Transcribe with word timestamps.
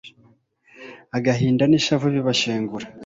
agahinda 1.17 1.63
n'ishavu 1.67 2.07
bibashengura 2.15 2.87